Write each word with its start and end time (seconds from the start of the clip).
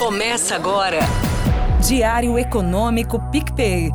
Começa 0.00 0.54
agora. 0.54 1.00
Diário 1.86 2.38
Econômico 2.38 3.20
PicPay. 3.30 3.90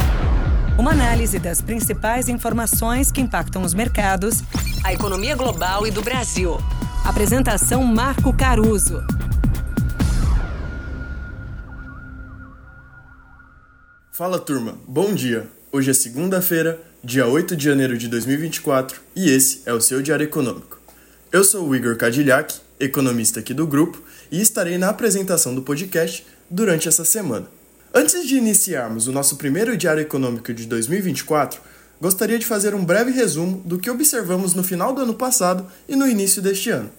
Uma 0.77 0.91
análise 0.91 1.39
das 1.39 1.61
principais 1.61 2.29
informações 2.29 3.11
que 3.11 3.19
impactam 3.19 3.63
os 3.63 3.73
mercados, 3.73 4.43
a 4.83 4.93
economia 4.93 5.35
global 5.35 5.87
e 5.87 5.89
do 5.89 6.03
Brasil. 6.03 6.59
Apresentação 7.03 7.83
Marco 7.83 8.31
Caruso. 8.37 9.01
Fala 14.11 14.37
turma, 14.37 14.77
bom 14.87 15.11
dia. 15.11 15.47
Hoje 15.71 15.89
é 15.89 15.93
segunda-feira, 15.95 16.79
dia 17.03 17.25
8 17.25 17.55
de 17.55 17.65
janeiro 17.65 17.97
de 17.97 18.07
2024, 18.07 19.01
e 19.15 19.31
esse 19.31 19.63
é 19.65 19.73
o 19.73 19.81
seu 19.81 20.03
Diário 20.03 20.25
Econômico. 20.25 20.79
Eu 21.31 21.43
sou 21.43 21.67
o 21.67 21.75
Igor 21.75 21.97
Cadillac, 21.97 22.61
economista 22.79 23.39
aqui 23.39 23.53
do 23.53 23.67
grupo, 23.67 24.01
e 24.31 24.41
estarei 24.41 24.77
na 24.77 24.89
apresentação 24.89 25.53
do 25.53 25.61
podcast 25.61 26.25
durante 26.49 26.87
essa 26.87 27.05
semana. 27.05 27.47
Antes 27.93 28.27
de 28.27 28.35
iniciarmos 28.35 29.07
o 29.07 29.11
nosso 29.11 29.37
primeiro 29.37 29.77
Diário 29.77 30.01
Econômico 30.01 30.53
de 30.53 30.65
2024, 30.65 31.61
gostaria 32.01 32.37
de 32.37 32.45
fazer 32.45 32.75
um 32.75 32.83
breve 32.83 33.11
resumo 33.11 33.61
do 33.65 33.79
que 33.79 33.89
observamos 33.89 34.53
no 34.53 34.63
final 34.63 34.93
do 34.93 35.01
ano 35.01 35.13
passado 35.13 35.65
e 35.87 35.95
no 35.95 36.07
início 36.07 36.41
deste 36.41 36.69
ano. 36.69 36.91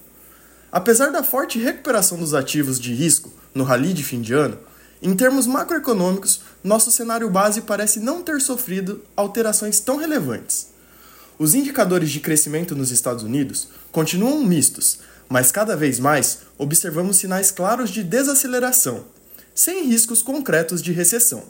Apesar 0.71 1.11
da 1.11 1.23
forte 1.23 1.59
recuperação 1.59 2.17
dos 2.17 2.33
ativos 2.33 2.79
de 2.79 2.93
risco 2.93 3.31
no 3.53 3.63
rally 3.63 3.93
de 3.93 4.03
fim 4.03 4.21
de 4.21 4.33
ano, 4.33 4.57
em 5.01 5.15
termos 5.15 5.45
macroeconômicos, 5.45 6.41
nosso 6.63 6.91
cenário 6.91 7.29
base 7.29 7.61
parece 7.61 7.99
não 7.99 8.23
ter 8.23 8.41
sofrido 8.41 9.01
alterações 9.15 9.79
tão 9.79 9.97
relevantes. 9.97 10.69
Os 11.37 11.53
indicadores 11.53 12.09
de 12.09 12.19
crescimento 12.19 12.75
nos 12.75 12.89
Estados 12.89 13.23
Unidos 13.23 13.67
continuam 13.91 14.43
mistos, 14.43 14.99
mas 15.29 15.51
cada 15.51 15.75
vez 15.75 15.99
mais 15.99 16.39
observamos 16.57 17.17
sinais 17.17 17.51
claros 17.51 17.89
de 17.89 18.03
desaceleração, 18.03 19.05
sem 19.53 19.85
riscos 19.85 20.21
concretos 20.21 20.81
de 20.81 20.91
recessão. 20.91 21.43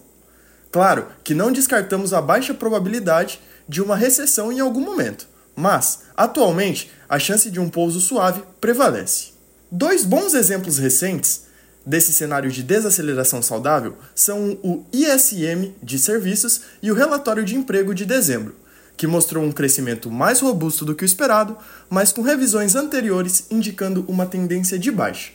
Claro 0.72 1.08
que 1.24 1.34
não 1.34 1.52
descartamos 1.52 2.14
a 2.14 2.22
baixa 2.22 2.54
probabilidade 2.54 3.40
de 3.68 3.82
uma 3.82 3.96
recessão 3.96 4.52
em 4.52 4.60
algum 4.60 4.82
momento, 4.82 5.28
mas, 5.56 6.00
atualmente, 6.16 6.92
a 7.10 7.18
chance 7.18 7.50
de 7.50 7.60
um 7.60 7.70
pouso 7.70 8.00
suave 8.00 8.44
prevalece. 8.62 9.30
Dois 9.72 10.06
bons 10.06 10.34
exemplos 10.34 10.78
recentes 10.78 11.48
desse 11.86 12.14
cenário 12.14 12.52
de 12.52 12.62
desaceleração 12.62 13.42
saudável 13.42 13.98
são 14.14 14.60
o 14.64 14.86
ISM 14.92 15.74
de 15.82 15.98
serviços 15.98 16.62
e 16.82 16.92
o 16.92 16.96
relatório 16.96 17.46
de 17.46 17.56
emprego 17.56 17.94
de 17.94 18.06
dezembro, 18.06 18.56
que 18.98 19.08
mostrou 19.08 19.44
um 19.44 19.52
crescimento 19.52 20.10
mais 20.10 20.40
robusto 20.40 20.84
do 20.84 20.96
que 20.96 21.04
o 21.04 21.06
esperado, 21.06 21.56
mas 21.88 22.12
com 22.12 22.24
revisões 22.24 22.76
anteriores 22.76 23.46
indicando 23.52 24.04
uma 24.08 24.26
tendência 24.26 24.78
de 24.78 24.92
baixa. 24.92 25.32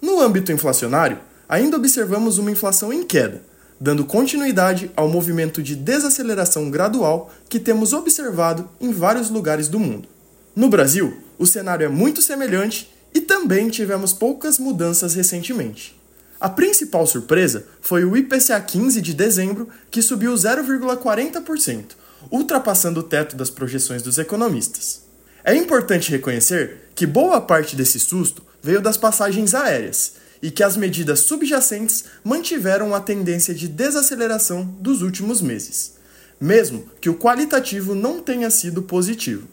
No 0.00 0.18
âmbito 0.20 0.50
inflacionário, 0.50 1.18
ainda 1.48 1.76
observamos 1.76 2.38
uma 2.38 2.50
inflação 2.50 2.90
em 2.90 3.04
queda, 3.04 3.42
dando 3.78 4.04
continuidade 4.04 4.90
ao 4.96 5.08
movimento 5.08 5.62
de 5.62 5.76
desaceleração 5.76 6.70
gradual 6.70 7.30
que 7.48 7.60
temos 7.60 7.92
observado 7.92 8.68
em 8.80 8.90
vários 8.90 9.28
lugares 9.28 9.68
do 9.68 9.78
mundo. 9.78 10.08
No 10.56 10.68
Brasil, 10.68 11.18
o 11.38 11.46
cenário 11.46 11.84
é 11.84 11.88
muito 11.88 12.22
semelhante 12.22 12.90
e 13.14 13.20
também 13.20 13.68
tivemos 13.68 14.12
poucas 14.12 14.58
mudanças 14.58 15.14
recentemente. 15.14 16.00
A 16.40 16.48
principal 16.48 17.06
surpresa 17.06 17.66
foi 17.80 18.04
o 18.04 18.16
IPCA 18.16 18.60
15 18.60 19.00
de 19.00 19.14
dezembro, 19.14 19.68
que 19.90 20.02
subiu 20.02 20.34
0,40%, 20.34 21.84
ultrapassando 22.30 23.00
o 23.00 23.02
teto 23.02 23.36
das 23.36 23.50
projeções 23.50 24.02
dos 24.02 24.18
economistas. 24.18 25.02
É 25.44 25.54
importante 25.54 26.10
reconhecer 26.10 26.90
que 26.94 27.06
boa 27.06 27.40
parte 27.40 27.74
desse 27.74 27.98
susto 27.98 28.42
veio 28.62 28.80
das 28.80 28.96
passagens 28.96 29.54
aéreas 29.54 30.14
e 30.40 30.50
que 30.50 30.62
as 30.62 30.76
medidas 30.76 31.20
subjacentes 31.20 32.04
mantiveram 32.24 32.94
a 32.94 33.00
tendência 33.00 33.54
de 33.54 33.68
desaceleração 33.68 34.64
dos 34.80 35.02
últimos 35.02 35.40
meses, 35.40 35.94
mesmo 36.40 36.84
que 37.00 37.08
o 37.08 37.14
qualitativo 37.14 37.94
não 37.94 38.20
tenha 38.20 38.50
sido 38.50 38.82
positivo. 38.82 39.46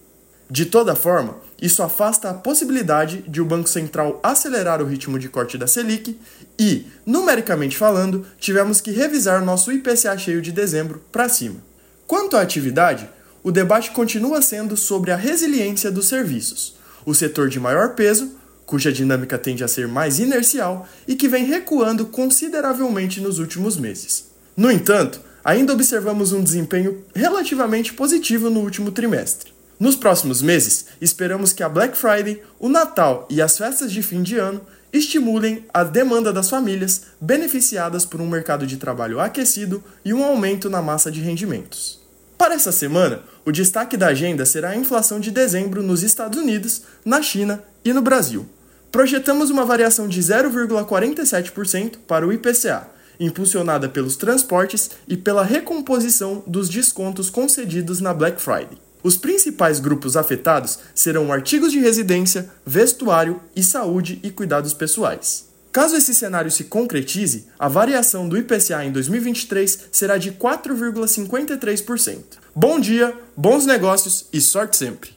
De 0.52 0.66
toda 0.66 0.96
forma, 0.96 1.38
isso 1.62 1.84
afasta 1.84 2.30
a 2.32 2.34
possibilidade 2.34 3.24
de 3.28 3.40
o 3.40 3.46
Banco 3.46 3.70
Central 3.70 4.20
acelerar 4.24 4.82
o 4.82 4.86
ritmo 4.86 5.20
de 5.20 5.30
corte 5.30 5.60
da 5.60 5.68
Selic 5.68 6.20
e, 6.58 6.88
numericamente 7.06 7.78
falando, 7.78 8.26
tivemos 8.40 8.82
que 8.82 8.90
revisar 8.90 9.46
nosso 9.46 9.72
IPCA 9.72 10.18
cheio 10.18 10.42
de 10.42 10.52
dezembro 10.52 11.04
para 11.12 11.30
cima. 11.30 11.69
Quanto 12.10 12.36
à 12.36 12.42
atividade, 12.42 13.08
o 13.44 13.52
debate 13.52 13.92
continua 13.92 14.42
sendo 14.42 14.76
sobre 14.76 15.12
a 15.12 15.16
resiliência 15.16 15.92
dos 15.92 16.08
serviços, 16.08 16.76
o 17.06 17.14
setor 17.14 17.50
de 17.50 17.60
maior 17.60 17.94
peso, 17.94 18.32
cuja 18.66 18.92
dinâmica 18.92 19.38
tende 19.38 19.64
a 19.64 19.68
ser 19.68 19.88
mais 19.88 20.18
inercial 20.18 20.90
e 21.08 21.16
que 21.16 21.28
vem 21.28 21.46
recuando 21.46 22.08
consideravelmente 22.08 23.22
nos 23.22 23.38
últimos 23.38 23.78
meses. 23.78 24.26
No 24.58 24.72
entanto, 24.72 25.22
ainda 25.46 25.72
observamos 25.72 26.32
um 26.32 26.44
desempenho 26.44 27.06
relativamente 27.14 27.94
positivo 27.94 28.50
no 28.50 28.62
último 28.62 28.90
trimestre. 28.90 29.54
Nos 29.80 29.96
próximos 29.96 30.42
meses, 30.42 30.88
esperamos 31.00 31.54
que 31.54 31.62
a 31.62 31.70
Black 31.70 31.96
Friday, 31.96 32.42
o 32.60 32.70
Natal 32.70 33.28
e 33.30 33.40
as 33.40 33.56
festas 33.56 33.92
de 33.92 34.02
fim 34.02 34.24
de 34.24 34.36
ano 34.36 34.62
estimulem 34.92 35.66
a 35.74 35.84
demanda 35.84 36.34
das 36.34 36.50
famílias, 36.50 37.04
beneficiadas 37.20 38.06
por 38.06 38.22
um 38.22 38.28
mercado 38.28 38.66
de 38.66 38.78
trabalho 38.78 39.20
aquecido 39.20 39.84
e 40.04 40.14
um 40.14 40.24
aumento 40.24 40.70
na 40.70 40.82
massa 40.82 41.12
de 41.12 41.22
rendimentos. 41.22 42.00
Para 42.38 42.56
essa 42.56 42.72
semana, 42.72 43.22
o 43.46 43.52
destaque 43.52 43.98
da 43.98 44.08
agenda 44.08 44.46
será 44.46 44.70
a 44.70 44.76
inflação 44.76 45.20
de 45.20 45.30
dezembro 45.30 45.84
nos 45.84 46.04
Estados 46.04 46.40
Unidos, 46.40 46.84
na 47.04 47.22
China 47.22 47.62
e 47.84 47.92
no 47.92 48.02
Brasil. 48.02 48.46
Projetamos 48.92 49.50
uma 49.50 49.66
variação 49.66 50.08
de 50.08 50.22
0,47% 50.22 51.98
para 52.08 52.26
o 52.26 52.34
IPCA, 52.34 52.88
impulsionada 53.20 53.90
pelos 53.90 54.16
transportes 54.16 54.92
e 55.08 55.18
pela 55.18 55.44
recomposição 55.44 56.42
dos 56.48 56.70
descontos 56.70 57.30
concedidos 57.30 58.00
na 58.00 58.14
Black 58.14 58.42
Friday. 58.42 58.78
Os 59.02 59.16
principais 59.16 59.80
grupos 59.80 60.18
afetados 60.18 60.80
serão 60.94 61.32
artigos 61.32 61.72
de 61.72 61.80
residência, 61.80 62.50
vestuário 62.66 63.42
e 63.56 63.64
saúde 63.64 64.20
e 64.24 64.30
cuidados 64.30 64.74
pessoais. 64.74 65.48
Caso 65.72 65.96
esse 65.96 66.14
cenário 66.16 66.50
se 66.50 66.66
concretize, 66.66 67.48
a 67.58 67.68
variação 67.68 68.28
do 68.28 68.38
IPCA 68.38 68.84
em 68.84 68.92
2023 68.92 69.90
será 69.92 70.18
de 70.18 70.32
4,53%. 70.32 72.24
Bom 72.56 72.80
dia, 72.80 73.16
bons 73.38 73.66
negócios 73.66 74.26
e 74.34 74.42
sorte 74.42 74.76
sempre! 74.76 75.12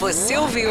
Você 0.00 0.36
ouviu? 0.36 0.70